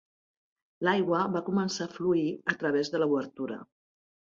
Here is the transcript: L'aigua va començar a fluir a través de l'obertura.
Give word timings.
L'aigua 0.87 1.21
va 1.37 1.43
començar 1.51 1.89
a 1.89 1.95
fluir 2.01 2.27
a 2.55 2.59
través 2.67 2.95
de 2.97 3.05
l'obertura. 3.07 3.65